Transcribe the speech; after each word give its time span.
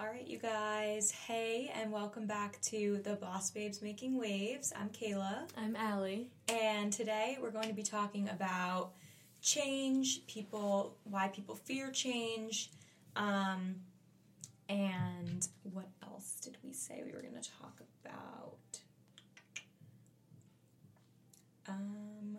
All 0.00 0.06
right, 0.06 0.28
you 0.28 0.38
guys. 0.38 1.10
Hey, 1.10 1.72
and 1.74 1.90
welcome 1.90 2.24
back 2.24 2.60
to 2.62 3.00
the 3.02 3.16
Boss 3.16 3.50
Babes 3.50 3.82
Making 3.82 4.16
Waves. 4.16 4.72
I'm 4.76 4.90
Kayla, 4.90 5.48
I'm 5.56 5.74
Ally. 5.74 6.26
and 6.46 6.92
today 6.92 7.36
we're 7.42 7.50
going 7.50 7.66
to 7.66 7.74
be 7.74 7.82
talking 7.82 8.28
about 8.28 8.92
change, 9.42 10.24
people, 10.28 10.96
why 11.02 11.26
people 11.26 11.56
fear 11.56 11.90
change, 11.90 12.70
um, 13.16 13.74
and 14.68 15.48
what 15.64 15.88
else 16.04 16.38
did 16.44 16.56
we 16.62 16.72
say 16.72 17.02
we 17.04 17.10
were 17.10 17.20
going 17.20 17.42
to 17.42 17.50
talk 17.60 17.80
about? 18.04 18.80
Um, 21.66 22.38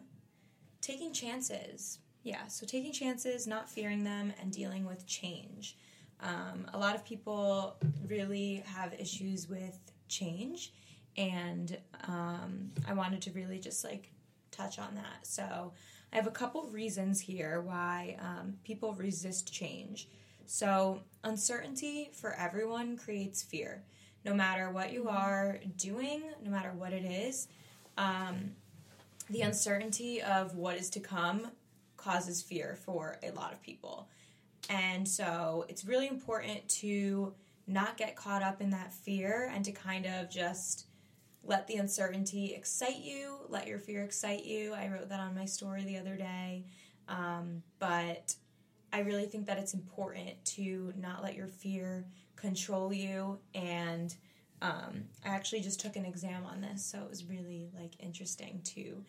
taking 0.79 1.11
chances. 1.11 1.99
Yeah, 2.23 2.47
so 2.47 2.65
taking 2.65 2.93
chances, 2.93 3.47
not 3.47 3.69
fearing 3.69 4.05
them, 4.05 4.31
and 4.41 4.49
dealing 4.49 4.85
with 4.85 5.05
change. 5.05 5.75
Um, 6.21 6.67
a 6.73 6.77
lot 6.77 6.95
of 6.95 7.05
people 7.05 7.77
really 8.07 8.63
have 8.65 8.93
issues 8.93 9.47
with 9.47 9.79
change, 10.07 10.73
and 11.17 11.77
um, 12.07 12.71
I 12.87 12.93
wanted 12.93 13.21
to 13.23 13.31
really 13.31 13.59
just 13.59 13.83
like 13.83 14.11
touch 14.51 14.79
on 14.79 14.95
that. 14.95 15.25
So, 15.25 15.71
I 16.11 16.15
have 16.15 16.27
a 16.27 16.31
couple 16.31 16.63
reasons 16.63 17.21
here 17.21 17.61
why 17.61 18.17
um, 18.19 18.55
people 18.63 18.93
resist 18.93 19.53
change. 19.53 20.09
So, 20.45 21.01
uncertainty 21.23 22.09
for 22.13 22.33
everyone 22.33 22.97
creates 22.97 23.43
fear. 23.43 23.83
No 24.25 24.33
matter 24.33 24.69
what 24.71 24.91
you 24.91 25.07
are 25.07 25.59
doing, 25.77 26.23
no 26.43 26.51
matter 26.51 26.73
what 26.73 26.91
it 26.91 27.05
is, 27.05 27.47
um, 27.97 28.51
the 29.29 29.41
uncertainty 29.41 30.21
of 30.21 30.55
what 30.55 30.75
is 30.75 30.89
to 30.91 30.99
come 30.99 31.51
causes 31.97 32.41
fear 32.41 32.77
for 32.83 33.17
a 33.23 33.31
lot 33.31 33.53
of 33.53 33.61
people. 33.61 34.07
And 34.69 35.07
so 35.07 35.65
it's 35.69 35.85
really 35.85 36.07
important 36.07 36.67
to 36.69 37.33
not 37.67 37.97
get 37.97 38.15
caught 38.15 38.41
up 38.41 38.61
in 38.61 38.71
that 38.71 38.93
fear 38.93 39.51
and 39.53 39.63
to 39.65 39.71
kind 39.71 40.05
of 40.05 40.29
just 40.29 40.87
let 41.43 41.67
the 41.67 41.75
uncertainty 41.75 42.53
excite 42.53 42.97
you, 42.97 43.37
let 43.47 43.67
your 43.67 43.79
fear 43.79 44.03
excite 44.03 44.43
you. 44.43 44.73
I 44.73 44.87
wrote 44.87 45.09
that 45.09 45.19
on 45.19 45.35
my 45.35 45.45
story 45.45 45.83
the 45.83 45.97
other 45.97 46.15
day. 46.15 46.65
Um, 47.07 47.63
but 47.79 48.35
I 48.91 48.99
really 48.99 49.25
think 49.25 49.45
that 49.47 49.57
it's 49.57 49.73
important 49.73 50.43
to 50.45 50.93
not 50.97 51.23
let 51.23 51.35
your 51.35 51.47
fear 51.47 52.05
control 52.35 52.93
you. 52.93 53.39
And 53.53 54.15
um, 54.61 55.05
I 55.25 55.29
actually 55.29 55.61
just 55.61 55.79
took 55.79 55.95
an 55.95 56.05
exam 56.05 56.45
on 56.45 56.61
this, 56.61 56.83
so 56.83 56.99
it 56.99 57.09
was 57.09 57.25
really 57.25 57.69
like 57.79 57.93
interesting 57.99 58.61
to 58.65 59.03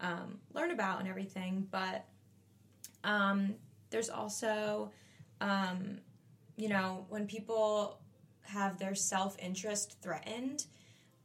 um, 0.00 0.38
learn 0.52 0.70
about 0.72 1.00
and 1.00 1.08
everything. 1.08 1.66
But 1.70 2.06
um, 3.04 3.54
there's 3.90 4.10
also, 4.10 4.90
um, 5.40 5.98
you 6.56 6.68
know, 6.68 7.06
when 7.08 7.26
people 7.26 7.98
have 8.42 8.78
their 8.78 8.94
self 8.94 9.36
interest 9.38 9.96
threatened, 10.02 10.66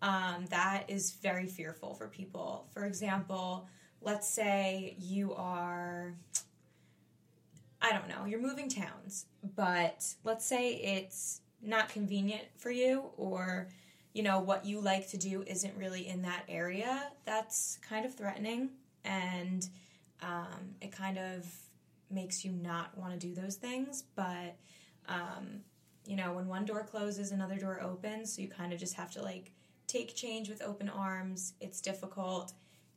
um, 0.02 0.46
that 0.50 0.86
is 0.88 1.12
very 1.12 1.48
fearful 1.48 1.94
for 1.94 2.08
people. 2.08 2.68
For 2.72 2.86
example, 2.86 3.68
let's 4.02 4.28
say 4.28 4.96
you 5.00 5.34
are, 5.34 6.14
I 7.82 7.92
don't 7.92 8.10
know, 8.10 8.26
you're 8.26 8.42
moving 8.42 8.70
towns, 8.70 9.26
but 9.56 10.06
let's 10.24 10.46
say 10.46 10.76
it's 10.76 11.42
not 11.62 11.90
convenient 11.90 12.44
for 12.58 12.72
you 12.72 13.04
or 13.18 13.68
you 14.14 14.24
know 14.24 14.40
what 14.40 14.66
you 14.66 14.82
like 14.82 15.08
to 15.10 15.18
do 15.18 15.44
isn't 15.46 15.78
really 15.78 16.08
in 16.08 16.24
that 16.24 16.44
area 16.50 17.12
that's 17.26 17.78
kind 17.88 18.06
of 18.06 18.14
threatening 18.14 18.70
and 19.06 19.70
um, 20.22 20.76
it 20.82 20.92
kind 20.92 21.18
of 21.18 21.46
makes 22.14 22.44
you 22.46 22.52
not 22.52 22.98
want 22.98 23.12
to 23.12 23.18
do 23.18 23.34
those 23.34 23.56
things 23.56 24.04
but 24.16 24.56
um, 25.08 25.62
you 26.06 26.16
know 26.16 26.34
when 26.34 26.48
one 26.48 26.66
door 26.66 26.84
closes 26.84 27.32
another 27.32 27.58
door 27.58 27.82
opens 27.82 28.36
so 28.36 28.42
you 28.42 28.48
kind 28.48 28.74
of 28.74 28.80
just 28.80 28.94
have 28.96 29.12
to 29.12 29.22
like 29.22 29.52
take 29.88 30.16
change 30.16 30.50
with 30.50 30.62
open 30.62 30.90
arms 30.90 31.54
it's 31.60 31.82
difficult 31.82 32.54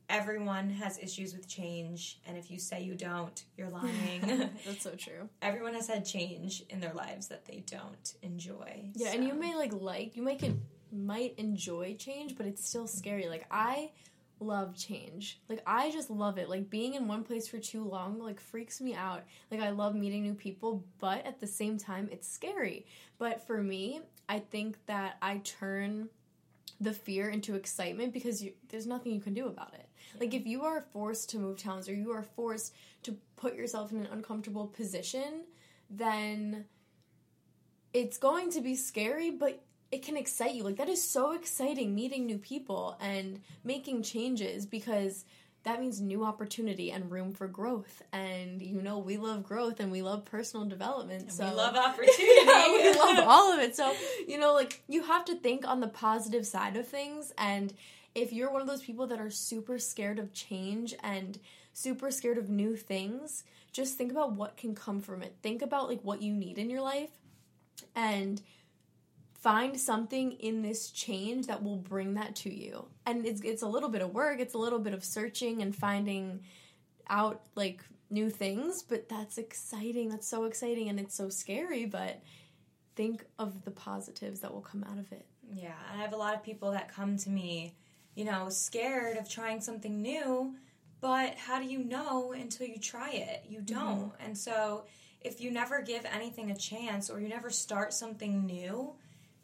everyone 0.07 0.69
has 0.69 0.99
issues 0.99 1.33
with 1.33 1.47
change 1.47 2.19
and 2.27 2.37
if 2.37 2.51
you 2.51 2.59
say 2.59 2.81
you 2.81 2.93
don't 2.95 3.45
you're 3.57 3.69
lying 3.81 4.21
That's 4.65 4.83
so 4.83 4.91
true. 4.91 5.27
everyone 5.41 5.73
has 5.73 5.87
had 5.87 6.05
change 6.05 6.63
in 6.69 6.79
their 6.79 6.93
lives 6.93 7.27
that 7.29 7.45
they 7.45 7.63
don't 7.65 8.13
enjoy 8.21 8.91
Yeah, 8.93 9.11
and 9.13 9.23
you 9.23 9.33
may 9.33 9.55
like 9.55 9.73
like 9.73 10.15
you 10.15 10.21
might 10.21 10.39
can, 10.39 10.61
might 10.91 11.33
enjoy 11.37 11.95
change, 11.95 12.37
but 12.37 12.45
it's 12.45 12.65
still 12.65 12.87
scary. 12.87 13.27
Like 13.27 13.45
I 13.51 13.91
love 14.39 14.75
change. 14.75 15.39
Like 15.49 15.61
I 15.65 15.91
just 15.91 16.09
love 16.09 16.37
it. 16.37 16.49
Like 16.49 16.69
being 16.69 16.93
in 16.93 17.07
one 17.07 17.23
place 17.23 17.47
for 17.47 17.59
too 17.59 17.83
long 17.83 18.19
like 18.19 18.39
freaks 18.39 18.81
me 18.81 18.93
out. 18.93 19.23
Like 19.51 19.61
I 19.61 19.69
love 19.69 19.95
meeting 19.95 20.23
new 20.23 20.33
people, 20.33 20.83
but 20.99 21.25
at 21.25 21.39
the 21.39 21.47
same 21.47 21.77
time 21.77 22.09
it's 22.11 22.27
scary. 22.27 22.85
But 23.17 23.45
for 23.45 23.61
me, 23.61 24.01
I 24.27 24.39
think 24.39 24.77
that 24.87 25.17
I 25.21 25.37
turn 25.43 26.09
the 26.81 26.93
fear 26.93 27.29
into 27.29 27.55
excitement 27.55 28.13
because 28.13 28.43
you, 28.43 28.53
there's 28.69 28.87
nothing 28.87 29.13
you 29.13 29.21
can 29.21 29.33
do 29.33 29.47
about 29.47 29.73
it. 29.73 29.87
Like 30.19 30.33
if 30.33 30.45
you 30.45 30.63
are 30.63 30.81
forced 30.81 31.29
to 31.31 31.39
move 31.39 31.57
towns 31.57 31.87
or 31.87 31.93
you 31.93 32.11
are 32.11 32.23
forced 32.23 32.73
to 33.03 33.15
put 33.35 33.55
yourself 33.55 33.91
in 33.91 33.99
an 33.99 34.07
uncomfortable 34.11 34.67
position, 34.67 35.45
then 35.89 36.65
it's 37.93 38.17
going 38.17 38.51
to 38.51 38.61
be 38.61 38.75
scary, 38.75 39.31
but 39.31 39.63
it 39.95 40.01
can 40.01 40.17
excite 40.17 40.53
you. 40.53 40.63
Like 40.63 40.75
that 40.75 40.89
is 40.89 41.01
so 41.01 41.31
exciting 41.31 41.95
meeting 41.95 42.25
new 42.25 42.37
people 42.37 42.97
and 42.99 43.39
making 43.63 44.03
changes 44.03 44.65
because 44.65 45.23
that 45.63 45.79
means 45.79 46.01
new 46.01 46.25
opportunity 46.25 46.91
and 46.91 47.09
room 47.09 47.31
for 47.31 47.47
growth. 47.47 48.03
And 48.11 48.61
you 48.61 48.81
know, 48.81 48.97
we 48.97 49.15
love 49.15 49.43
growth 49.43 49.79
and 49.79 49.93
we 49.93 50.01
love 50.01 50.25
personal 50.25 50.65
development. 50.65 51.31
So 51.31 51.45
we 51.45 51.51
love 51.55 51.77
opportunity 51.77 52.23
yeah, 52.45 52.71
we 52.73 52.93
love 52.93 53.25
all 53.25 53.53
of 53.53 53.59
it. 53.61 53.77
So, 53.77 53.95
you 54.27 54.37
know, 54.37 54.53
like 54.53 54.83
you 54.89 55.01
have 55.03 55.23
to 55.25 55.35
think 55.35 55.65
on 55.65 55.79
the 55.79 55.87
positive 55.87 56.45
side 56.45 56.75
of 56.75 56.85
things. 56.85 57.31
And 57.37 57.73
if 58.13 58.33
you're 58.33 58.51
one 58.51 58.61
of 58.61 58.67
those 58.67 58.83
people 58.83 59.07
that 59.07 59.21
are 59.21 59.31
super 59.31 59.79
scared 59.79 60.19
of 60.19 60.33
change 60.33 60.93
and 61.03 61.39
super 61.71 62.11
scared 62.11 62.37
of 62.37 62.49
new 62.49 62.75
things, 62.75 63.45
just 63.71 63.97
think 63.97 64.11
about 64.11 64.33
what 64.33 64.57
can 64.57 64.75
come 64.75 64.99
from 64.99 65.23
it. 65.23 65.37
Think 65.41 65.61
about 65.61 65.87
like 65.87 66.01
what 66.01 66.21
you 66.21 66.33
need 66.33 66.57
in 66.57 66.69
your 66.69 66.81
life 66.81 67.11
and 67.95 68.41
find 69.45 69.79
something 69.79 70.31
in 70.31 70.63
this 70.63 70.89
change 70.89 71.45
that 71.45 71.61
will 71.61 71.77
bring 71.77 72.15
that 72.15 72.35
to 72.35 72.51
you. 72.51 72.87
And 73.05 73.27
it's 73.27 73.41
it's 73.41 73.61
a 73.61 73.67
little 73.67 73.89
bit 73.89 74.01
of 74.01 74.11
work, 74.11 74.39
it's 74.39 74.55
a 74.55 74.57
little 74.57 74.79
bit 74.79 74.95
of 74.95 75.03
searching 75.03 75.61
and 75.61 75.73
finding 75.75 76.41
out 77.07 77.43
like 77.53 77.83
new 78.09 78.31
things, 78.31 78.81
but 78.81 79.07
that's 79.07 79.37
exciting. 79.37 80.09
That's 80.09 80.27
so 80.27 80.45
exciting 80.45 80.89
and 80.89 80.99
it's 80.99 81.13
so 81.13 81.29
scary, 81.29 81.85
but 81.85 82.23
think 82.95 83.23
of 83.37 83.63
the 83.63 83.69
positives 83.69 84.39
that 84.39 84.51
will 84.51 84.61
come 84.61 84.83
out 84.83 84.97
of 84.97 85.11
it. 85.11 85.27
Yeah, 85.53 85.77
I 85.93 86.01
have 86.01 86.13
a 86.13 86.17
lot 86.17 86.33
of 86.33 86.41
people 86.41 86.71
that 86.71 86.91
come 86.91 87.15
to 87.17 87.29
me, 87.29 87.75
you 88.15 88.25
know, 88.25 88.49
scared 88.49 89.17
of 89.17 89.29
trying 89.29 89.61
something 89.61 90.01
new, 90.01 90.55
but 91.01 91.35
how 91.35 91.59
do 91.59 91.65
you 91.65 91.83
know 91.83 92.31
until 92.31 92.65
you 92.65 92.79
try 92.79 93.11
it? 93.11 93.45
You 93.47 93.59
mm-hmm. 93.59 93.75
don't. 93.75 94.11
And 94.19 94.35
so, 94.35 94.85
if 95.21 95.41
you 95.41 95.49
never 95.49 95.81
give 95.81 96.05
anything 96.05 96.51
a 96.51 96.55
chance 96.55 97.09
or 97.09 97.19
you 97.19 97.27
never 97.27 97.49
start 97.49 97.93
something 97.93 98.45
new, 98.45 98.95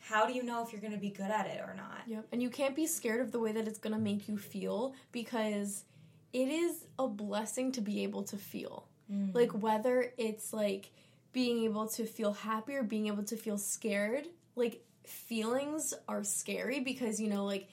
how 0.02 0.26
do 0.26 0.34
you 0.34 0.44
know 0.44 0.64
if 0.64 0.72
you're 0.72 0.82
going 0.82 0.94
to 0.94 1.00
be 1.00 1.10
good 1.10 1.30
at 1.30 1.46
it 1.48 1.62
or 1.62 1.74
not? 1.76 2.02
Yep. 2.08 2.28
And 2.32 2.42
you 2.42 2.50
can't 2.50 2.76
be 2.76 2.88
scared 2.88 3.22
of 3.22 3.32
the 3.32 3.40
way 3.40 3.52
that 3.52 3.68
it's 3.68 3.80
going 3.80 3.94
to 3.94 4.02
make 4.02 4.28
you 4.28 4.38
feel 4.38 4.94
because 5.12 5.86
it 6.34 6.48
is 6.48 6.86
a 6.98 7.08
blessing 7.08 7.72
to 7.74 7.82
be 7.82 8.04
able 8.04 8.24
to 8.24 8.38
feel. 8.38 8.88
Mm. 9.12 9.34
Like 9.36 9.52
whether 9.52 10.12
it's 10.18 10.54
like 10.54 10.92
being 11.34 11.64
able 11.64 11.88
to 11.90 12.06
feel 12.06 12.34
happy 12.34 12.74
or 12.74 12.84
being 12.84 13.08
able 13.08 13.24
to 13.24 13.38
feel 13.38 13.58
scared, 13.58 14.26
like 14.56 14.84
feelings 15.06 15.94
are 16.08 16.24
scary 16.24 16.80
because 16.80 17.20
you 17.20 17.28
know 17.30 17.46
like 17.46 17.68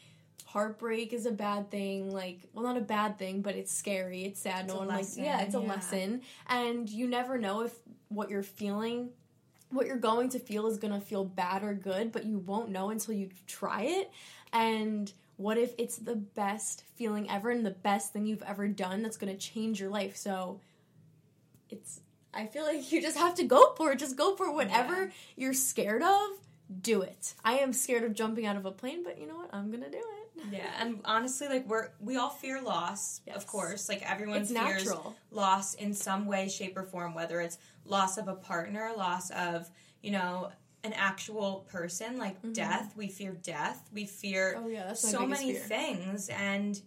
heartbreak 0.47 1.12
is 1.12 1.27
a 1.27 1.31
bad 1.31 1.71
thing 1.71 2.11
like 2.11 2.41
well 2.55 2.65
not 2.65 2.78
a 2.78 2.81
bad 2.81 3.19
thing 3.19 3.43
but 3.43 3.55
it's 3.55 3.71
scary 3.71 4.25
it's 4.25 4.41
sad 4.41 4.65
It's 4.65 4.72
no 4.72 4.78
one 4.81 4.88
likes 4.88 5.17
yeah 5.17 5.43
it's 5.43 5.55
a 5.55 5.61
yeah. 5.61 5.69
lesson 5.69 6.22
and 6.47 6.88
you 6.88 7.06
never 7.06 7.37
know 7.37 7.61
if 7.62 7.75
what 8.09 8.31
you're 8.31 8.43
feeling 8.43 9.11
what 9.71 9.87
you're 9.87 9.97
going 9.97 10.29
to 10.31 10.39
feel 10.39 10.67
is 10.67 10.79
going 10.79 10.93
to 10.95 11.01
feel 11.01 11.25
bad 11.25 11.62
or 11.62 11.75
good, 11.75 12.12
but 12.12 12.25
you 12.25 12.38
won't 12.38 12.70
know 12.70 12.91
until 12.91 13.15
you 13.15 13.29
try 13.47 13.82
it. 13.82 14.11
And 14.53 15.12
what 15.37 15.59
if 15.59 15.75
it's 15.79 15.97
the 15.99 16.17
best 16.17 16.85
feeling 16.97 17.29
ever 17.31 17.50
and 17.50 17.65
the 17.65 17.70
best 17.70 18.12
thing 18.12 18.26
you've 18.26 18.43
ever 18.43 18.67
done 18.69 19.03
that's 19.03 19.17
going 19.17 19.32
to 19.32 19.38
change 19.38 19.79
your 19.81 19.91
life? 19.91 20.17
So 20.17 20.61
it's, 21.70 22.00
I 22.32 22.47
feel 22.47 22.65
like 22.65 22.91
you 22.91 23.03
just 23.03 23.17
have 23.19 23.35
to 23.37 23.44
go 23.44 23.75
for 23.76 23.93
it. 23.93 23.99
Just 23.99 24.17
go 24.17 24.35
for 24.37 24.50
whatever 24.53 25.05
Yeah. 25.05 25.11
you're 25.37 25.53
scared 25.53 26.03
of, 26.03 26.29
do 26.82 27.03
it. 27.03 27.35
I 27.44 27.59
am 27.59 27.73
scared 27.73 28.05
of 28.05 28.14
jumping 28.14 28.47
out 28.47 28.56
of 28.56 28.64
a 28.67 28.71
plane, 28.71 29.03
but 29.05 29.21
you 29.21 29.26
know 29.26 29.37
what? 29.37 29.50
I'm 29.53 29.71
going 29.71 29.82
to 29.85 29.91
do 29.91 29.99
it. 29.99 30.18
Yeah, 30.50 30.70
and 30.79 31.00
honestly, 31.05 31.49
like 31.49 31.67
we're 31.69 31.90
we 32.00 32.17
all 32.17 32.31
fear 32.31 32.61
loss, 32.62 33.20
Yes. 33.26 33.37
of 33.37 33.46
course. 33.46 33.88
Like 33.88 34.08
everyone 34.08 34.43
It's 34.43 34.50
fears 34.52 34.85
natural. 34.87 35.17
loss 35.31 35.75
in 35.75 35.93
some 35.94 36.26
way, 36.26 36.49
shape, 36.49 36.76
or 36.76 36.85
form. 36.85 37.14
Whether 37.14 37.40
it's 37.40 37.58
loss 37.85 38.19
of 38.19 38.29
a 38.29 38.35
partner, 38.35 38.90
loss 38.96 39.31
of 39.31 39.69
you 40.02 40.11
know 40.12 40.50
an 40.85 40.93
actual 40.93 41.67
person, 41.70 42.19
like 42.19 42.37
death. 42.52 42.94
We 42.96 43.08
fear 43.08 43.32
death. 43.43 43.88
We 43.93 44.05
fear 44.06 44.55
Mm-hmm. 44.56 44.64
Oh, 44.64 44.69
yeah, 44.69 44.93
so 44.93 45.26
many 45.26 45.55
fear. 45.55 45.62
things, 45.62 46.29
and 46.29 46.81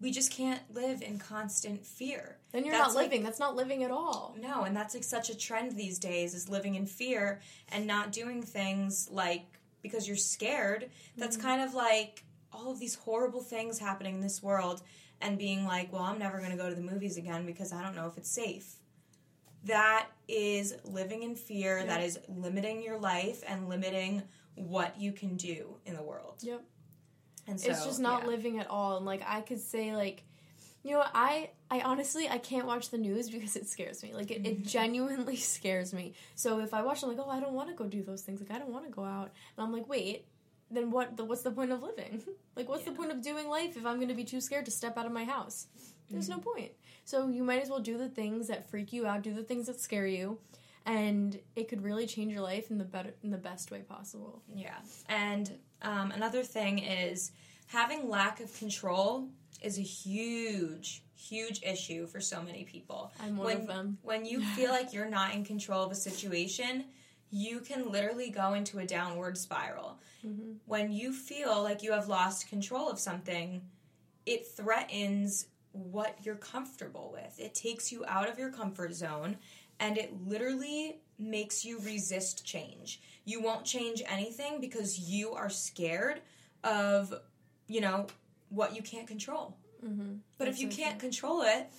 we 0.00 0.10
just 0.10 0.32
can't 0.32 0.60
live 0.74 1.00
in 1.02 1.18
constant 1.18 1.84
fear. 1.86 2.38
Then 2.52 2.64
you're 2.64 2.72
That's 2.74 2.88
not 2.88 2.94
like- 2.96 3.04
living. 3.10 3.22
That's 3.24 3.38
not 3.40 3.56
living 3.56 3.82
at 3.84 3.90
all. 3.90 4.36
No, 4.40 4.62
and 4.62 4.76
that's 4.76 4.94
like 4.94 5.04
such 5.04 5.28
a 5.30 5.36
trend 5.36 5.72
these 5.76 5.98
days 5.98 6.34
is 6.34 6.48
living 6.48 6.74
in 6.76 6.86
fear 6.86 7.40
and 7.70 7.86
not 7.86 8.10
doing 8.12 8.42
things 8.42 9.08
like 9.10 9.44
because 9.82 10.06
you're 10.06 10.16
scared. 10.16 10.90
That's 11.16 11.36
Mm-hmm. 11.36 11.46
kind 11.46 11.62
of 11.62 11.74
like 11.74 12.24
all 12.52 12.70
of 12.70 12.78
these 12.78 12.94
horrible 12.94 13.40
things 13.40 13.78
happening 13.78 14.16
in 14.16 14.20
this 14.20 14.42
world 14.42 14.82
and 15.20 15.38
being 15.38 15.64
like, 15.64 15.92
well, 15.92 16.02
I'm 16.02 16.18
never 16.18 16.38
going 16.38 16.50
to 16.50 16.56
go 16.56 16.68
to 16.68 16.74
the 16.74 16.82
movies 16.82 17.16
again 17.16 17.46
because 17.46 17.72
I 17.72 17.82
don't 17.82 17.94
know 17.94 18.06
if 18.06 18.18
it's 18.18 18.30
safe. 18.30 18.76
That 19.64 20.08
is 20.26 20.74
living 20.84 21.22
in 21.22 21.36
fear. 21.36 21.78
Yeah. 21.78 21.86
That 21.86 22.02
is 22.02 22.18
limiting 22.28 22.82
your 22.82 22.98
life 22.98 23.42
and 23.46 23.68
limiting 23.68 24.22
what 24.54 25.00
you 25.00 25.12
can 25.12 25.36
do 25.36 25.76
in 25.86 25.94
the 25.94 26.02
world. 26.02 26.36
Yep. 26.42 26.62
And 27.46 27.60
so, 27.60 27.70
it's 27.70 27.84
just 27.84 28.00
not 28.00 28.22
yeah. 28.22 28.28
living 28.28 28.58
at 28.58 28.68
all. 28.68 28.96
And 28.96 29.06
like 29.06 29.22
I 29.26 29.40
could 29.40 29.60
say 29.60 29.94
like 29.94 30.24
you 30.84 30.92
know, 30.92 31.04
I 31.14 31.50
I 31.70 31.80
honestly 31.80 32.28
I 32.28 32.38
can't 32.38 32.66
watch 32.66 32.90
the 32.90 32.98
news 32.98 33.30
because 33.30 33.56
it 33.56 33.68
scares 33.68 34.02
me. 34.02 34.14
Like 34.14 34.30
it, 34.30 34.46
it 34.46 34.62
genuinely 34.66 35.36
scares 35.56 35.92
me. 35.92 36.14
So 36.34 36.60
if 36.60 36.74
I 36.74 36.82
watch, 36.82 37.02
I'm 37.02 37.08
like, 37.08 37.24
oh, 37.24 37.30
I 37.30 37.40
don't 37.40 37.52
want 37.54 37.68
to 37.68 37.74
go 37.74 37.86
do 37.86 38.02
those 38.02 38.22
things. 38.22 38.40
Like 38.40 38.50
I 38.50 38.58
don't 38.58 38.72
want 38.72 38.84
to 38.86 38.90
go 38.90 39.04
out. 39.04 39.30
And 39.56 39.64
I'm 39.64 39.72
like, 39.72 39.88
wait, 39.88 40.26
then 40.72 40.90
what? 40.90 41.16
The, 41.16 41.24
what's 41.24 41.42
the 41.42 41.50
point 41.50 41.72
of 41.72 41.82
living? 41.82 42.22
like 42.56 42.68
what's 42.68 42.84
the 42.84 42.92
point 42.92 43.10
of 43.10 43.22
doing 43.22 43.48
life 43.48 43.76
if 43.76 43.86
I'm 43.86 43.96
going 43.96 44.08
to 44.08 44.14
be 44.14 44.24
too 44.24 44.40
scared 44.40 44.64
to 44.64 44.70
step 44.70 44.96
out 44.98 45.06
of 45.06 45.12
my 45.12 45.24
house? 45.24 45.66
There's 46.10 46.28
no 46.28 46.38
point. 46.38 46.72
So 47.04 47.28
you 47.28 47.42
might 47.42 47.62
as 47.62 47.70
well 47.70 47.80
do 47.80 47.96
the 47.96 48.08
things 48.08 48.48
that 48.48 48.68
freak 48.68 48.92
you 48.92 49.06
out, 49.06 49.22
do 49.22 49.32
the 49.32 49.42
things 49.42 49.66
that 49.66 49.80
scare 49.80 50.06
you, 50.06 50.38
and 50.84 51.38
it 51.56 51.68
could 51.68 51.82
really 51.82 52.06
change 52.06 52.32
your 52.32 52.42
life 52.42 52.70
in 52.70 52.78
the 52.78 52.84
better 52.84 53.14
in 53.22 53.30
the 53.30 53.38
best 53.38 53.70
way 53.70 53.80
possible. 53.80 54.42
Yeah. 54.54 54.76
And 55.08 55.50
um, 55.80 56.12
another 56.12 56.42
thing 56.42 56.78
is 56.80 57.32
having 57.66 58.08
lack 58.08 58.40
of 58.40 58.56
control 58.58 59.28
is 59.62 59.78
a 59.78 59.82
huge, 59.82 61.02
huge 61.16 61.62
issue 61.62 62.06
for 62.06 62.20
so 62.20 62.42
many 62.42 62.64
people. 62.64 63.12
I'm 63.20 63.36
one 63.36 63.46
when, 63.46 63.56
of 63.58 63.66
them. 63.66 63.98
When 64.02 64.24
you 64.24 64.40
feel 64.40 64.70
like 64.70 64.92
you're 64.92 65.08
not 65.08 65.34
in 65.34 65.44
control 65.44 65.84
of 65.84 65.90
a 65.90 65.96
situation, 65.96 66.84
you 67.30 67.60
can 67.60 67.90
literally 67.90 68.30
go 68.30 68.54
into 68.54 68.78
a 68.78 68.86
downward 68.86 69.38
spiral. 69.38 69.98
Mhm. 70.24 70.58
When 70.66 70.92
you 70.92 71.12
feel 71.12 71.62
like 71.62 71.82
you 71.82 71.92
have 71.92 72.08
lost 72.08 72.48
control 72.48 72.88
of 72.88 72.98
something, 72.98 73.68
it 74.26 74.46
threatens 74.46 75.46
what 75.72 76.24
you're 76.24 76.36
comfortable 76.36 77.10
with. 77.12 77.38
It 77.40 77.54
takes 77.54 77.90
you 77.90 78.04
out 78.06 78.28
of 78.28 78.38
your 78.38 78.50
comfort 78.50 78.92
zone 78.94 79.38
and 79.80 79.96
it 79.98 80.12
literally 80.26 81.00
makes 81.18 81.64
you 81.64 81.78
resist 81.80 82.44
change. 82.44 83.00
You 83.24 83.40
won't 83.42 83.64
change 83.64 84.02
anything 84.06 84.60
because 84.60 84.98
you 84.98 85.32
are 85.32 85.48
scared 85.48 86.20
of, 86.62 87.14
you 87.68 87.80
know, 87.80 88.06
what 88.50 88.76
you 88.76 88.82
can't 88.82 89.06
control. 89.08 89.56
Mm-hmm. 89.82 90.16
But 90.38 90.48
if 90.48 90.58
you 90.60 90.68
can't 90.68 90.98
control 91.00 91.42
it, 91.42 91.70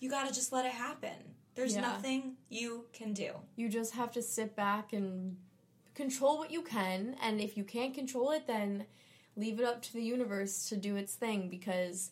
you 0.00 0.10
got 0.10 0.26
to 0.26 0.34
just 0.34 0.50
let 0.52 0.64
it 0.64 0.72
happen. 0.72 1.36
There's 1.54 1.74
Yeah. 1.74 1.82
nothing 1.82 2.36
you 2.48 2.86
can 2.92 3.12
do. 3.12 3.34
You 3.54 3.68
just 3.68 3.92
have 3.94 4.10
to 4.12 4.22
sit 4.22 4.56
back 4.56 4.92
and 4.92 5.36
control 5.94 6.38
what 6.38 6.50
you 6.50 6.62
can, 6.62 7.16
and 7.22 7.40
if 7.40 7.56
you 7.56 7.64
can't 7.64 7.94
control 7.94 8.30
it, 8.32 8.46
then 8.46 8.84
leave 9.36 9.58
it 9.58 9.64
up 9.64 9.82
to 9.82 9.92
the 9.92 10.02
universe 10.02 10.68
to 10.68 10.76
do 10.76 10.96
its 10.96 11.14
thing 11.14 11.48
because 11.48 12.10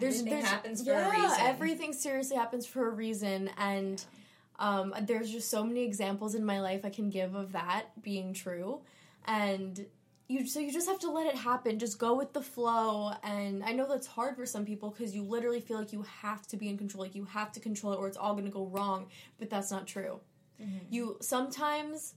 there's 0.00 0.20
Everything 0.20 0.40
there's 0.40 0.48
happens 0.48 0.82
for 0.82 0.90
yeah, 0.90 1.08
a 1.08 1.10
reason. 1.10 1.38
everything 1.40 1.92
seriously 1.92 2.36
happens 2.36 2.66
for 2.66 2.86
a 2.86 2.90
reason, 2.90 3.50
and 3.58 4.04
um, 4.58 4.94
there's 5.02 5.30
just 5.30 5.50
so 5.50 5.64
many 5.64 5.82
examples 5.82 6.34
in 6.34 6.44
my 6.44 6.60
life 6.60 6.84
I 6.84 6.90
can 6.90 7.10
give 7.10 7.34
of 7.34 7.52
that 7.52 7.86
being 8.02 8.32
true, 8.32 8.80
and 9.26 9.84
you 10.28 10.46
so 10.46 10.60
you 10.60 10.72
just 10.72 10.88
have 10.88 10.98
to 11.00 11.10
let 11.10 11.26
it 11.26 11.36
happen. 11.36 11.78
Just 11.78 11.98
go 11.98 12.14
with 12.14 12.32
the 12.32 12.40
flow, 12.40 13.12
and 13.22 13.62
I 13.62 13.72
know 13.72 13.86
that's 13.86 14.06
hard 14.06 14.36
for 14.36 14.46
some 14.46 14.64
people 14.64 14.90
because 14.90 15.14
you 15.14 15.22
literally 15.22 15.60
feel 15.60 15.78
like 15.78 15.92
you 15.92 16.04
have 16.22 16.46
to 16.48 16.56
be 16.56 16.68
in 16.68 16.78
control, 16.78 17.04
like 17.04 17.14
you 17.14 17.24
have 17.26 17.52
to 17.52 17.60
control 17.60 17.92
it, 17.92 17.96
or 17.96 18.08
it's 18.08 18.16
all 18.16 18.32
going 18.32 18.46
to 18.46 18.50
go 18.50 18.66
wrong. 18.66 19.06
But 19.38 19.50
that's 19.50 19.70
not 19.70 19.86
true. 19.86 20.20
You 20.90 21.16
sometimes 21.20 22.14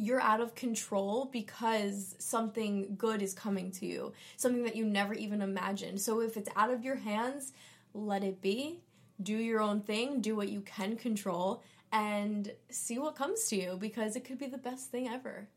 you're 0.00 0.20
out 0.20 0.40
of 0.40 0.54
control 0.54 1.28
because 1.30 2.14
something 2.18 2.94
good 2.96 3.20
is 3.22 3.34
coming 3.34 3.70
to 3.72 3.86
you, 3.86 4.12
something 4.36 4.64
that 4.64 4.74
you 4.74 4.84
never 4.84 5.14
even 5.14 5.42
imagined. 5.42 6.00
So 6.00 6.20
if 6.20 6.36
it's 6.36 6.48
out 6.56 6.70
of 6.70 6.82
your 6.84 6.96
hands, 6.96 7.52
let 7.92 8.24
it 8.24 8.40
be. 8.40 8.80
Do 9.22 9.36
your 9.36 9.60
own 9.60 9.82
thing, 9.82 10.20
do 10.22 10.34
what 10.34 10.48
you 10.48 10.62
can 10.62 10.96
control, 10.96 11.62
and 11.92 12.50
see 12.70 12.98
what 12.98 13.14
comes 13.16 13.48
to 13.48 13.56
you 13.56 13.76
because 13.78 14.16
it 14.16 14.24
could 14.24 14.38
be 14.38 14.46
the 14.46 14.58
best 14.58 14.90
thing 14.90 15.08
ever. 15.08 15.48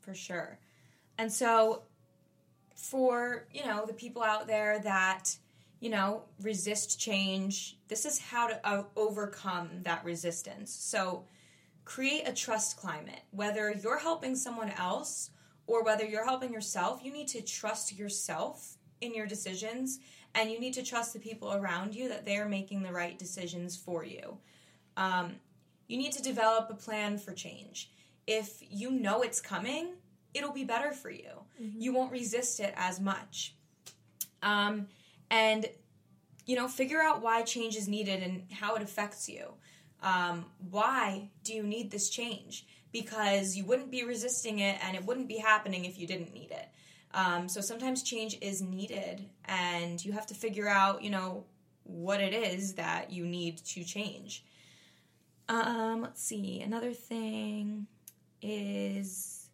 for 0.00 0.14
sure. 0.14 0.58
And 1.18 1.32
so, 1.32 1.82
for 2.74 3.46
you 3.52 3.64
know 3.64 3.86
the 3.86 3.94
people 3.94 4.22
out 4.22 4.46
there 4.46 4.78
that 4.80 5.36
you 5.80 5.90
know 5.90 6.22
resist 6.42 6.98
change, 6.98 7.78
this 7.88 8.04
is 8.04 8.18
how 8.18 8.48
to 8.48 8.66
uh, 8.66 8.84
overcome 8.96 9.68
that 9.82 10.04
resistance. 10.04 10.72
So, 10.72 11.24
create 11.84 12.26
a 12.26 12.32
trust 12.32 12.76
climate. 12.76 13.22
Whether 13.30 13.72
you're 13.72 13.98
helping 13.98 14.36
someone 14.36 14.70
else 14.70 15.30
or 15.66 15.82
whether 15.82 16.04
you're 16.04 16.24
helping 16.24 16.52
yourself, 16.52 17.00
you 17.02 17.12
need 17.12 17.28
to 17.28 17.42
trust 17.42 17.96
yourself 17.96 18.76
in 19.00 19.14
your 19.14 19.26
decisions, 19.26 19.98
and 20.34 20.50
you 20.50 20.58
need 20.58 20.74
to 20.74 20.82
trust 20.82 21.12
the 21.12 21.18
people 21.18 21.52
around 21.52 21.94
you 21.94 22.08
that 22.08 22.24
they 22.24 22.36
are 22.36 22.48
making 22.48 22.82
the 22.82 22.92
right 22.92 23.18
decisions 23.18 23.76
for 23.76 24.04
you. 24.04 24.38
Um, 24.96 25.36
you 25.88 25.98
need 25.98 26.12
to 26.12 26.22
develop 26.22 26.70
a 26.70 26.74
plan 26.74 27.18
for 27.18 27.32
change. 27.32 27.90
If 28.26 28.62
you 28.70 28.90
know 28.90 29.22
it's 29.22 29.40
coming, 29.40 29.94
it'll 30.32 30.52
be 30.52 30.64
better 30.64 30.92
for 30.92 31.10
you. 31.10 31.30
You 31.78 31.92
won't 31.92 32.10
resist 32.12 32.60
it 32.60 32.72
as 32.76 33.00
much. 33.00 33.54
Um, 34.42 34.88
and, 35.30 35.66
you 36.46 36.56
know, 36.56 36.68
figure 36.68 37.02
out 37.02 37.22
why 37.22 37.42
change 37.42 37.76
is 37.76 37.88
needed 37.88 38.22
and 38.22 38.50
how 38.50 38.74
it 38.74 38.82
affects 38.82 39.28
you. 39.28 39.54
Um, 40.04 40.44
why 40.70 41.30
do 41.42 41.54
you 41.54 41.62
need 41.62 41.90
this 41.90 42.10
change? 42.10 42.66
Because 42.92 43.56
you 43.56 43.64
wouldn't 43.64 43.90
be 43.90 44.04
resisting 44.04 44.60
it 44.60 44.78
and 44.84 44.94
it 44.94 45.04
wouldn't 45.04 45.26
be 45.26 45.38
happening 45.38 45.86
if 45.86 45.98
you 45.98 46.06
didn't 46.06 46.32
need 46.32 46.50
it. 46.52 46.68
Um, 47.14 47.48
so 47.48 47.60
sometimes 47.60 48.02
change 48.02 48.36
is 48.40 48.60
needed 48.60 49.24
and 49.46 50.04
you 50.04 50.12
have 50.12 50.26
to 50.26 50.34
figure 50.34 50.68
out, 50.68 51.02
you 51.02 51.10
know, 51.10 51.44
what 51.84 52.20
it 52.20 52.34
is 52.34 52.74
that 52.74 53.10
you 53.10 53.24
need 53.24 53.58
to 53.58 53.82
change. 53.82 54.44
Um, 55.48 56.02
let's 56.02 56.22
see. 56.22 56.60
Another 56.60 56.92
thing 56.92 57.86
is 58.42 59.48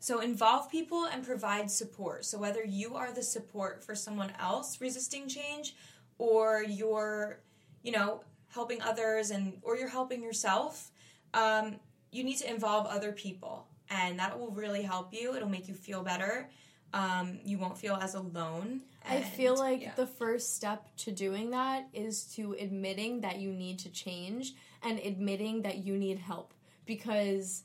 so 0.00 0.20
involve 0.20 0.70
people 0.70 1.06
and 1.06 1.24
provide 1.24 1.70
support. 1.70 2.24
So 2.24 2.38
whether 2.38 2.62
you 2.62 2.94
are 2.94 3.12
the 3.12 3.22
support 3.22 3.82
for 3.82 3.94
someone 3.94 4.32
else 4.38 4.80
resisting 4.80 5.28
change 5.28 5.74
or 6.18 6.62
you're, 6.62 7.40
you 7.82 7.92
know, 7.92 8.20
helping 8.56 8.82
others 8.82 9.30
and 9.30 9.58
or 9.62 9.76
you're 9.76 9.88
helping 10.00 10.22
yourself, 10.22 10.90
um, 11.34 11.76
you 12.10 12.24
need 12.24 12.38
to 12.38 12.50
involve 12.50 12.86
other 12.86 13.12
people. 13.12 13.68
And 13.88 14.18
that 14.18 14.36
will 14.36 14.50
really 14.50 14.82
help 14.82 15.14
you. 15.14 15.36
It'll 15.36 15.48
make 15.48 15.68
you 15.68 15.74
feel 15.74 16.02
better. 16.02 16.48
Um, 16.92 17.38
you 17.44 17.58
won't 17.58 17.78
feel 17.78 17.94
as 17.94 18.14
alone. 18.14 18.80
I 19.08 19.20
feel 19.20 19.56
like 19.56 19.82
yeah. 19.82 19.92
the 19.94 20.06
first 20.06 20.56
step 20.56 20.88
to 21.04 21.12
doing 21.12 21.50
that 21.50 21.88
is 21.92 22.24
to 22.34 22.56
admitting 22.58 23.20
that 23.20 23.38
you 23.38 23.52
need 23.52 23.78
to 23.80 23.90
change 23.90 24.54
and 24.82 24.98
admitting 24.98 25.62
that 25.62 25.78
you 25.84 25.96
need 25.96 26.18
help. 26.18 26.52
Because 26.86 27.62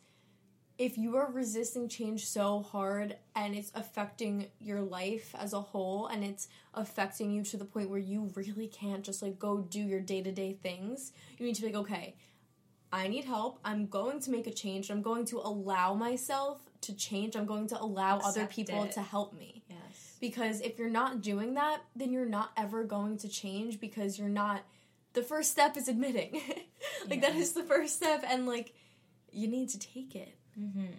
if 0.82 0.98
you 0.98 1.16
are 1.16 1.30
resisting 1.32 1.88
change 1.88 2.26
so 2.26 2.64
hard 2.64 3.16
and 3.36 3.54
it's 3.54 3.72
affecting 3.76 4.48
your 4.60 4.82
life 4.82 5.36
as 5.38 5.54
a 5.54 5.62
whole 5.62 6.08
and 6.08 6.24
it's 6.24 6.48
affecting 6.74 7.30
you 7.30 7.44
to 7.44 7.56
the 7.56 7.66
point 7.66 7.88
where 7.88 8.00
you 8.00 8.32
really 8.34 8.66
can't 8.66 9.04
just 9.04 9.22
like 9.22 9.38
go 9.38 9.60
do 9.60 9.80
your 9.80 10.00
day 10.00 10.24
to 10.24 10.32
day 10.32 10.54
things, 10.54 11.12
you 11.38 11.46
need 11.46 11.54
to 11.54 11.62
be 11.62 11.68
like, 11.68 11.76
okay, 11.76 12.16
I 12.92 13.08
need 13.10 13.26
help. 13.26 13.60
I'm 13.64 13.86
going 13.86 14.22
to 14.22 14.32
make 14.32 14.48
a 14.48 14.52
change. 14.52 14.90
I'm 14.90 15.04
going 15.04 15.26
to 15.26 15.38
allow 15.38 15.94
myself 15.94 16.60
to 16.82 16.96
change. 16.96 17.36
I'm 17.36 17.46
going 17.46 17.68
to 17.68 17.80
allow 17.80 18.18
other 18.18 18.48
people 18.48 18.86
it. 18.86 18.94
to 18.94 19.02
help 19.02 19.38
me 19.38 19.62
yes. 19.70 20.18
because 20.20 20.62
if 20.62 20.80
you're 20.80 20.90
not 20.90 21.22
doing 21.22 21.54
that 21.54 21.82
then 21.96 22.12
you're 22.12 22.26
not 22.26 22.50
ever 22.58 22.84
going 22.84 23.18
to 23.20 23.28
change 23.30 23.80
because 23.80 24.18
you're 24.18 24.30
not 24.30 24.64
the 25.14 25.22
first 25.22 25.52
step 25.52 25.78
is 25.78 25.88
admitting 25.88 26.42
like 27.08 27.22
that 27.22 27.36
Yeah. 27.36 27.40
is 27.42 27.54
the 27.54 27.64
first 27.64 27.98
step 27.98 28.24
and 28.28 28.48
like 28.48 28.74
you 29.32 29.48
need 29.48 29.70
to 29.70 29.78
take 29.80 30.16
it 30.16 30.36
Mm-hmm. 30.60 30.94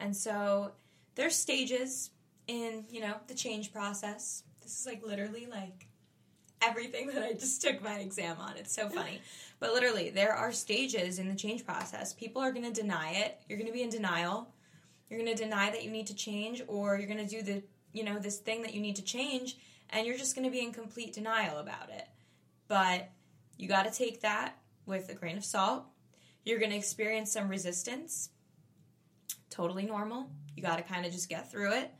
And 0.00 0.16
so 0.16 0.72
there's 1.14 1.36
stages 1.36 2.10
in, 2.46 2.84
you 2.90 3.00
know, 3.00 3.14
the 3.26 3.34
change 3.34 3.72
process. 3.72 4.42
This 4.62 4.80
is 4.80 4.86
like 4.86 5.04
literally 5.04 5.46
like 5.50 5.86
everything 6.62 7.06
that 7.14 7.22
I 7.22 7.32
just 7.32 7.62
took 7.62 7.82
my 7.82 7.98
exam 7.98 8.36
on. 8.38 8.56
It's 8.56 8.74
so 8.74 8.88
funny. 8.88 9.20
But 9.60 9.72
literally, 9.72 10.10
there 10.10 10.34
are 10.34 10.52
stages 10.52 11.18
in 11.18 11.28
the 11.28 11.34
change 11.34 11.66
process. 11.66 12.12
People 12.12 12.40
are 12.40 12.52
going 12.52 12.72
to 12.72 12.80
deny 12.80 13.10
it. 13.10 13.40
You're 13.48 13.58
going 13.58 13.66
to 13.66 13.72
be 13.72 13.82
in 13.82 13.90
denial. 13.90 14.54
You're 15.10 15.18
going 15.18 15.34
to 15.36 15.42
deny 15.42 15.68
that 15.70 15.82
you 15.82 15.90
need 15.90 16.06
to 16.06 16.14
change 16.14 16.62
or 16.68 16.96
you're 16.96 17.08
going 17.08 17.26
to 17.26 17.26
do 17.26 17.42
the, 17.42 17.64
you 17.92 18.04
know, 18.04 18.20
this 18.20 18.38
thing 18.38 18.62
that 18.62 18.72
you 18.72 18.80
need 18.80 18.94
to 18.94 19.02
change 19.02 19.56
and 19.90 20.06
you're 20.06 20.16
just 20.16 20.36
going 20.36 20.44
to 20.44 20.50
be 20.52 20.62
in 20.62 20.72
complete 20.72 21.12
denial 21.12 21.58
about 21.58 21.90
it. 21.90 22.06
But 22.68 23.10
you 23.56 23.66
got 23.66 23.84
to 23.84 23.90
take 23.90 24.20
that 24.20 24.58
with 24.86 25.08
a 25.08 25.14
grain 25.14 25.36
of 25.36 25.44
salt. 25.44 25.84
You're 26.44 26.58
going 26.58 26.70
to 26.70 26.76
experience 26.76 27.32
some 27.32 27.48
resistance 27.48 28.30
totally 29.50 29.84
normal. 29.84 30.30
You 30.56 30.62
got 30.62 30.76
to 30.76 30.82
kind 30.82 31.04
of 31.04 31.12
just 31.12 31.28
get 31.28 31.50
through 31.50 31.72
it. 31.72 31.90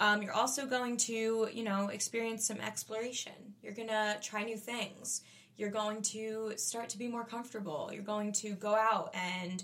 Um, 0.00 0.22
you're 0.22 0.32
also 0.32 0.66
going 0.66 0.96
to, 0.98 1.48
you 1.52 1.62
know, 1.62 1.88
experience 1.88 2.46
some 2.46 2.60
exploration. 2.60 3.54
You're 3.62 3.74
going 3.74 3.88
to 3.88 4.16
try 4.22 4.42
new 4.42 4.56
things. 4.56 5.22
You're 5.56 5.70
going 5.70 6.02
to 6.02 6.54
start 6.56 6.88
to 6.90 6.98
be 6.98 7.08
more 7.08 7.24
comfortable. 7.24 7.90
You're 7.92 8.02
going 8.02 8.32
to 8.32 8.54
go 8.54 8.74
out 8.74 9.14
and, 9.14 9.62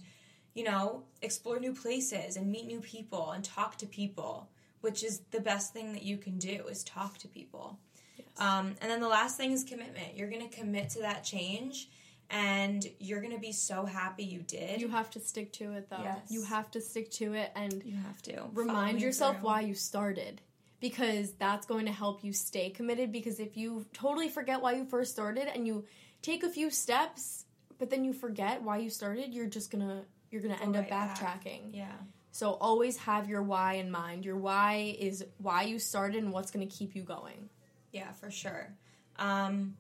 you 0.55 0.65
know, 0.65 1.03
explore 1.23 1.59
new 1.59 1.73
places 1.73 2.37
and 2.37 2.51
meet 2.51 2.67
new 2.67 2.81
people 2.81 3.33
and 3.33 3.43
talk 3.43 3.77
to 3.79 3.87
people, 3.87 4.49
which 4.83 5.03
is 5.03 5.23
the 5.31 5.41
best 5.41 5.73
thing 5.73 5.93
that 5.95 6.03
you 6.03 6.17
can 6.17 6.39
do 6.39 6.67
is 6.71 6.85
talk 6.85 7.19
to 7.19 7.29
people. 7.29 7.79
Yes. 8.17 8.29
Um, 8.39 8.77
and 8.81 8.91
then 8.91 9.01
the 9.01 9.09
last 9.09 9.37
thing 9.37 9.51
is 9.51 9.65
commitment. 9.65 10.15
You're 10.15 10.31
going 10.31 10.49
to 10.49 10.57
commit 10.57 10.91
to 10.91 11.01
that 11.01 11.25
change 11.25 11.89
and 12.31 12.87
you're 12.99 13.21
to 13.23 13.39
be 13.39 13.53
so 13.53 13.85
happy 13.85 14.25
you 14.25 14.41
did. 14.41 14.81
You 14.81 14.89
have 14.89 15.11
to 15.11 15.21
stick 15.21 15.53
to 15.55 15.73
it 15.73 15.91
though. 15.91 16.03
Yes. 16.03 16.19
You 16.31 16.43
have 16.45 16.71
to 16.73 16.81
stick 16.81 17.11
to 17.13 17.35
it 17.35 17.51
and 17.57 17.83
You 17.85 17.97
have 17.97 18.23
to. 18.23 18.45
remind 18.55 19.01
yourself 19.01 19.37
through. 19.39 19.47
why 19.47 19.61
you 19.63 19.75
started 19.75 20.41
because 20.81 21.33
that's 21.33 21.67
going 21.67 21.87
to 21.87 21.93
help 21.93 22.25
you 22.25 22.33
stay 22.33 22.71
committed 22.71 23.13
because 23.13 23.39
if 23.41 23.57
you 23.57 23.85
totally 23.93 24.29
forget 24.29 24.63
why 24.63 24.73
you 24.75 24.85
first 24.85 25.13
started 25.13 25.47
and 25.55 25.67
you 25.67 25.85
take 26.23 26.43
a 26.45 26.49
few 26.49 26.71
steps 26.71 27.45
but 27.79 27.91
then 27.91 28.05
you 28.05 28.13
forget 28.13 28.63
why 28.63 28.79
you 28.79 28.89
started 28.91 29.35
you're 29.35 29.47
just 29.47 29.71
going 29.71 29.87
to 29.87 30.03
you're 30.31 30.41
going 30.41 30.55
to 30.57 30.63
end 30.63 30.77
up 30.77 30.83
right 30.83 30.91
back. 30.91 31.19
backtracking 31.19 31.75
Yeah. 31.75 31.93
so 32.31 32.53
always 32.53 32.97
have 32.99 33.29
your 33.29 33.43
why 33.43 33.75
in 33.75 33.91
mind 33.91 34.25
your 34.25 34.37
why 34.37 34.95
is 34.99 35.25
why 35.39 35.65
you 35.65 35.79
started 35.79 36.23
and 36.23 36.33
what's 36.33 36.51
going 36.51 36.67
to 36.67 36.75
keep 36.75 36.95
you 36.97 37.03
going 37.03 37.51
Yeah, 37.93 38.13
for 38.13 38.31
sure. 38.31 38.73
Um, 39.19 39.77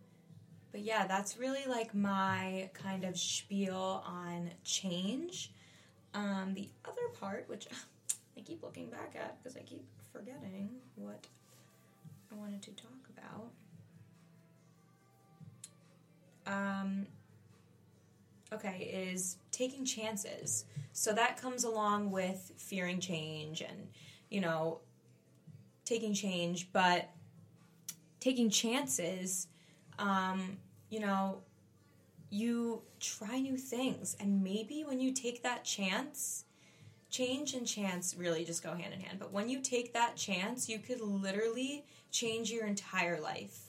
but 0.72 0.82
yeah, 0.82 1.06
that's 1.06 1.36
really 1.36 1.64
like 1.68 1.94
my 1.94 2.70
kind 2.74 3.04
of 3.04 3.18
spiel 3.18 4.04
on 4.06 4.50
change. 4.64 5.52
Um, 6.14 6.54
the 6.54 6.68
other 6.84 7.08
part, 7.18 7.48
which 7.48 7.66
I 8.36 8.40
keep 8.40 8.62
looking 8.62 8.88
back 8.88 9.14
at 9.16 9.42
because 9.42 9.56
I 9.56 9.60
keep 9.60 9.84
forgetting 10.12 10.70
what 10.96 11.26
I 12.32 12.36
wanted 12.36 12.62
to 12.62 12.70
talk 12.72 13.08
about. 13.16 13.50
Um, 16.46 17.06
okay, 18.52 18.90
is 18.92 19.36
taking 19.50 19.84
chances. 19.84 20.64
So 20.92 21.12
that 21.12 21.40
comes 21.40 21.64
along 21.64 22.10
with 22.10 22.52
fearing 22.56 23.00
change 23.00 23.60
and, 23.60 23.88
you 24.30 24.40
know, 24.40 24.80
taking 25.84 26.14
change, 26.14 26.68
but 26.72 27.08
taking 28.20 28.50
chances, 28.50 29.48
um, 30.00 30.56
you 30.88 30.98
know, 30.98 31.42
you 32.30 32.82
try 32.98 33.38
new 33.38 33.56
things. 33.56 34.16
And 34.18 34.42
maybe 34.42 34.84
when 34.84 35.00
you 35.00 35.12
take 35.12 35.42
that 35.42 35.64
chance, 35.64 36.44
change 37.10 37.54
and 37.54 37.66
chance 37.66 38.14
really 38.16 38.44
just 38.44 38.62
go 38.62 38.74
hand 38.74 38.94
in 38.94 39.00
hand. 39.00 39.18
But 39.18 39.32
when 39.32 39.48
you 39.48 39.60
take 39.60 39.92
that 39.94 40.16
chance, 40.16 40.68
you 40.68 40.78
could 40.78 41.00
literally 41.00 41.84
change 42.12 42.50
your 42.50 42.66
entire 42.66 43.20
life 43.20 43.66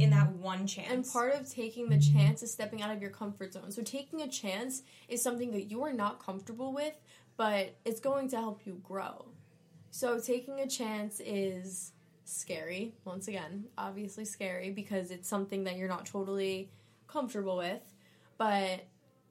in 0.00 0.10
that 0.10 0.30
one 0.32 0.66
chance. 0.66 0.90
And 0.90 1.06
part 1.06 1.34
of 1.34 1.50
taking 1.50 1.88
the 1.88 1.98
chance 1.98 2.42
is 2.42 2.52
stepping 2.52 2.82
out 2.82 2.90
of 2.90 3.00
your 3.00 3.10
comfort 3.10 3.52
zone. 3.52 3.70
So 3.70 3.82
taking 3.82 4.22
a 4.22 4.28
chance 4.28 4.82
is 5.08 5.22
something 5.22 5.50
that 5.52 5.64
you 5.70 5.82
are 5.82 5.92
not 5.92 6.24
comfortable 6.24 6.72
with, 6.72 6.94
but 7.36 7.74
it's 7.84 8.00
going 8.00 8.28
to 8.30 8.36
help 8.36 8.60
you 8.64 8.80
grow. 8.82 9.26
So 9.90 10.18
taking 10.18 10.60
a 10.60 10.66
chance 10.66 11.20
is 11.24 11.92
scary, 12.24 12.94
once 13.04 13.28
again, 13.28 13.64
obviously 13.76 14.24
scary 14.24 14.70
because 14.70 15.10
it's 15.10 15.28
something 15.28 15.64
that 15.64 15.76
you're 15.76 15.88
not 15.88 16.06
totally 16.06 16.70
comfortable 17.06 17.56
with, 17.56 17.82
but 18.38 18.86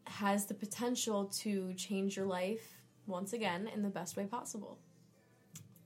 has 0.06 0.46
the 0.46 0.54
potential 0.54 1.26
to 1.26 1.74
change 1.74 2.18
your 2.18 2.26
life 2.26 2.80
once 3.08 3.34
again 3.34 3.70
in 3.74 3.82
the 3.82 3.90
best 3.90 4.16
way 4.16 4.26
possible. 4.26 4.78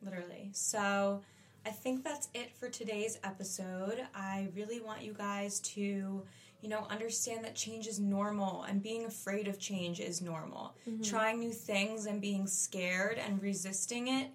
Literally. 0.02 0.50
So 0.54 1.22
I 1.66 1.72
think 1.72 2.04
that's 2.04 2.30
it 2.34 2.56
for 2.56 2.70
today's 2.70 3.20
episode. 3.24 4.06
I 4.16 4.48
really 4.56 4.80
want 4.80 5.02
you 5.02 5.14
guys 5.14 5.60
to, 5.62 5.82
you 5.82 6.70
know, 6.70 6.88
understand 6.90 7.44
that 7.44 7.56
change 7.56 7.88
is 7.88 8.00
normal 8.00 8.64
and 8.64 8.82
being 8.82 9.06
afraid 9.06 9.48
of 9.48 9.60
change 9.60 10.00
is 10.00 10.22
normal. 10.22 10.76
Mm-hmm. 10.88 11.04
Trying 11.04 11.40
new 11.40 11.52
things 11.52 12.06
and 12.06 12.22
being 12.22 12.48
scared 12.48 13.18
and 13.18 13.42
resisting 13.42 14.08
it 14.08 14.30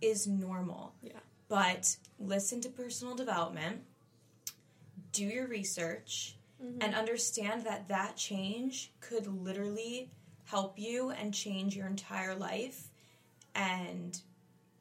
is 0.00 0.26
normal. 0.26 0.94
Yeah. 1.02 1.12
But 1.48 1.96
listen 2.18 2.60
to 2.62 2.68
personal 2.68 3.14
development, 3.14 3.82
do 5.12 5.24
your 5.24 5.46
research, 5.46 6.36
mm-hmm. 6.62 6.82
and 6.82 6.94
understand 6.94 7.64
that 7.64 7.88
that 7.88 8.16
change 8.16 8.92
could 9.00 9.26
literally 9.26 10.10
help 10.44 10.78
you 10.78 11.10
and 11.10 11.32
change 11.32 11.76
your 11.76 11.86
entire 11.86 12.34
life. 12.34 12.88
And 13.54 14.18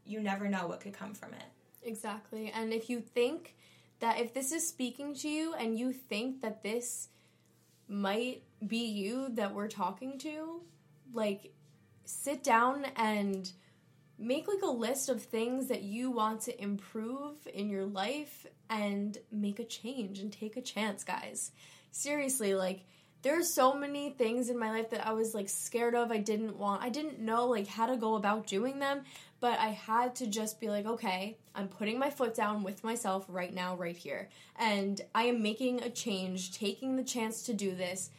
you 0.05 0.21
never 0.21 0.47
know 0.47 0.67
what 0.67 0.79
could 0.79 0.93
come 0.93 1.13
from 1.13 1.33
it. 1.33 1.43
Exactly. 1.83 2.51
And 2.53 2.73
if 2.73 2.89
you 2.89 2.99
think 3.01 3.55
that 3.99 4.19
if 4.19 4.33
this 4.33 4.51
is 4.51 4.67
speaking 4.67 5.13
to 5.15 5.29
you 5.29 5.53
and 5.53 5.77
you 5.77 5.91
think 5.91 6.41
that 6.41 6.63
this 6.63 7.09
might 7.87 8.43
be 8.65 8.85
you 8.85 9.29
that 9.29 9.53
we're 9.53 9.67
talking 9.67 10.17
to, 10.19 10.61
like 11.13 11.53
sit 12.05 12.43
down 12.43 12.85
and 12.95 13.51
make 14.19 14.47
like 14.47 14.61
a 14.63 14.71
list 14.71 15.09
of 15.09 15.21
things 15.21 15.67
that 15.67 15.83
you 15.83 16.11
want 16.11 16.41
to 16.41 16.61
improve 16.61 17.35
in 17.53 17.69
your 17.69 17.85
life 17.85 18.45
and 18.69 19.17
make 19.31 19.59
a 19.59 19.63
change 19.63 20.19
and 20.19 20.31
take 20.31 20.57
a 20.57 20.61
chance, 20.61 21.03
guys. 21.03 21.51
Seriously, 21.91 22.55
like 22.55 22.81
there 23.21 23.39
are 23.39 23.43
so 23.43 23.73
many 23.73 24.11
things 24.11 24.49
in 24.49 24.57
my 24.57 24.69
life 24.69 24.91
that 24.91 25.05
I 25.05 25.13
was 25.13 25.33
like 25.33 25.49
scared 25.49 25.95
of. 25.95 26.11
I 26.11 26.17
didn't 26.17 26.57
want. 26.57 26.83
I 26.83 26.89
didn't 26.89 27.19
know 27.19 27.47
like 27.47 27.67
how 27.67 27.87
to 27.87 27.97
go 27.97 28.15
about 28.15 28.47
doing 28.47 28.79
them, 28.79 29.01
but 29.39 29.59
I 29.59 29.69
had 29.69 30.15
to 30.15 30.27
just 30.27 30.59
be 30.59 30.69
like, 30.69 30.85
okay, 30.85 31.37
I'm 31.55 31.67
putting 31.67 31.99
my 31.99 32.09
foot 32.09 32.35
down 32.35 32.63
with 32.63 32.83
myself 32.83 33.25
right 33.27 33.53
now 33.53 33.75
right 33.75 33.97
here. 33.97 34.29
And 34.57 35.01
I 35.13 35.23
am 35.23 35.41
making 35.41 35.81
a 35.81 35.89
change, 35.89 36.57
taking 36.57 36.95
the 36.95 37.03
chance 37.03 37.43
to 37.43 37.53
do 37.53 37.75
this, 37.75 38.09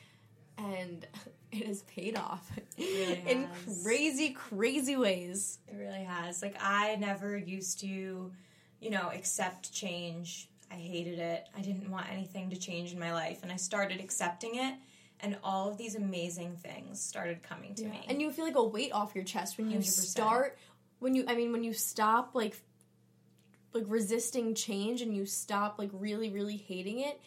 and 0.58 1.06
it 1.52 1.66
has 1.66 1.82
paid 1.82 2.16
off 2.16 2.50
really 2.78 3.22
in 3.26 3.44
has. 3.44 3.82
crazy 3.82 4.30
crazy 4.30 4.96
ways. 4.96 5.58
It 5.68 5.76
really 5.76 6.04
has. 6.04 6.42
Like 6.42 6.56
I 6.60 6.96
never 6.96 7.36
used 7.36 7.80
to, 7.80 8.30
you 8.80 8.90
know, 8.90 9.10
accept 9.14 9.72
change. 9.72 10.48
I 10.70 10.74
hated 10.74 11.18
it. 11.18 11.48
I 11.56 11.62
didn't 11.62 11.90
want 11.90 12.12
anything 12.12 12.50
to 12.50 12.56
change 12.56 12.92
in 12.92 12.98
my 12.98 13.12
life, 13.14 13.38
and 13.42 13.50
I 13.50 13.56
started 13.56 14.00
accepting 14.00 14.56
it, 14.56 14.74
and 15.20 15.38
all 15.42 15.70
of 15.70 15.78
these 15.78 15.94
amazing 15.94 16.56
things 16.56 17.00
started 17.00 17.42
coming 17.42 17.74
to 17.76 17.86
me. 17.86 18.04
And 18.06 18.20
you 18.20 18.30
feel 18.30 18.44
like 18.44 18.56
a 18.56 18.62
weight 18.64 18.92
off 18.92 19.14
your 19.14 19.24
chest 19.24 19.56
when 19.56 19.70
you 19.70 19.78
100%. 19.78 19.84
start 19.84 20.58
when 20.98 21.14
you 21.14 21.24
I 21.26 21.34
mean 21.34 21.52
when 21.52 21.64
you 21.64 21.72
stop 21.72 22.34
like 22.34 22.60
like 23.72 23.84
resisting 23.86 24.54
change 24.54 25.02
and 25.02 25.14
you 25.14 25.26
stop 25.26 25.78
like 25.78 25.90
really 25.92 26.30
really 26.30 26.56
hating 26.56 27.00
it, 27.00 27.20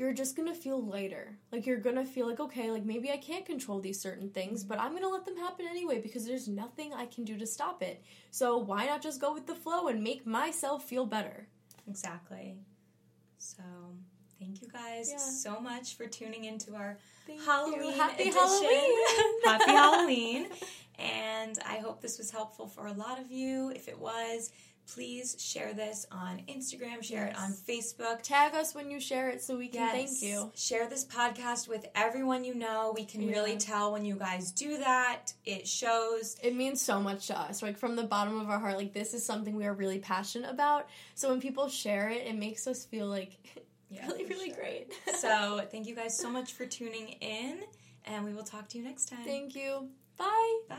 you're 0.00 0.14
just 0.14 0.34
to 0.48 0.54
feel 0.54 0.82
lighter. 0.82 1.36
Like 1.52 1.66
you're 1.66 1.76
to 1.96 2.06
feel 2.06 2.26
like 2.26 2.40
okay, 2.40 2.70
like 2.70 2.86
maybe 2.86 3.10
I 3.10 3.18
can't 3.18 3.44
control 3.44 3.80
these 3.80 4.00
certain 4.00 4.30
things, 4.30 4.64
but 4.64 4.80
I'm 4.80 4.92
to 5.02 5.08
let 5.10 5.26
them 5.26 5.36
happen 5.36 5.66
anyway 5.68 6.00
because 6.00 6.24
there's 6.26 6.48
nothing 6.48 6.94
I 6.94 7.04
can 7.04 7.24
do 7.24 7.36
to 7.36 7.46
stop 7.46 7.82
it. 7.82 8.02
So 8.30 8.56
why 8.56 8.86
not 8.86 9.02
just 9.02 9.20
go 9.20 9.34
with 9.34 9.46
the 9.46 9.54
flow 9.54 9.88
and 9.88 10.02
make 10.02 10.26
myself 10.26 10.84
feel 10.84 11.04
better? 11.04 11.46
exactly. 11.86 12.56
So, 13.38 13.62
thank 14.38 14.62
you 14.62 14.68
guys 14.68 15.10
Yeah. 15.10 15.18
so 15.18 15.60
much 15.60 15.96
for 15.96 16.06
tuning 16.06 16.44
into 16.44 16.74
our 16.74 16.96
Thank 17.26 17.40
you. 17.40 17.90
Happy 17.92 18.22
edition. 18.22 18.40
Halloween. 18.40 18.94
Happy 19.44 19.70
Halloween. 19.82 20.48
And 20.98 21.58
I 21.66 21.76
hope 21.78 22.00
this 22.00 22.18
was 22.18 22.30
helpful 22.30 22.66
for 22.66 22.86
a 22.86 22.92
lot 22.92 23.18
of 23.20 23.30
you. 23.30 23.70
If 23.70 23.88
it 23.88 23.98
was, 23.98 24.50
please 24.94 25.36
share 25.38 25.72
this 25.72 26.06
on 26.10 26.42
Instagram, 26.48 27.02
share 27.02 27.26
it 27.26 27.36
on 27.36 27.52
Facebook. 27.52 28.22
Tag 28.22 28.54
us 28.54 28.74
when 28.74 28.90
you 28.90 29.00
share 29.00 29.28
it 29.28 29.42
so 29.42 29.56
we 29.56 29.68
can 29.68 29.88
thank 29.90 30.22
you. 30.22 30.50
Share 30.54 30.88
this 30.88 31.04
podcast 31.04 31.68
with 31.68 31.86
everyone 31.94 32.44
you 32.44 32.54
know. 32.54 32.92
We 32.94 33.04
can 33.04 33.26
really 33.26 33.56
tell 33.56 33.92
when 33.92 34.04
you 34.04 34.16
guys 34.16 34.50
do 34.50 34.78
that. 34.78 35.32
It 35.44 35.66
shows. 35.66 36.36
It 36.42 36.54
means 36.54 36.80
so 36.80 37.00
much 37.00 37.28
to 37.28 37.38
us. 37.38 37.62
Like 37.62 37.78
from 37.78 37.96
the 37.96 38.04
bottom 38.04 38.40
of 38.40 38.50
our 38.50 38.58
heart, 38.58 38.76
like 38.76 38.92
this 38.92 39.14
is 39.14 39.24
something 39.24 39.54
we 39.54 39.66
are 39.66 39.74
really 39.74 39.98
passionate 39.98 40.50
about. 40.50 40.88
So 41.14 41.28
when 41.28 41.40
people 41.40 41.68
share 41.68 42.08
it, 42.10 42.26
it 42.26 42.36
makes 42.36 42.66
us 42.66 42.84
feel 42.84 43.06
like 43.06 43.38
Yeah, 43.90 44.06
really, 44.06 44.24
really 44.26 44.46
sure. 44.50 44.56
great. 44.56 44.92
So, 45.16 45.66
thank 45.70 45.86
you 45.86 45.94
guys 45.96 46.16
so 46.16 46.30
much 46.30 46.52
for 46.52 46.64
tuning 46.64 47.08
in, 47.20 47.58
and 48.04 48.24
we 48.24 48.32
will 48.32 48.44
talk 48.44 48.68
to 48.68 48.78
you 48.78 48.84
next 48.84 49.08
time. 49.08 49.24
thank 49.24 49.54
you. 49.54 49.88
Bye. 50.16 50.58
Bye. 50.68 50.76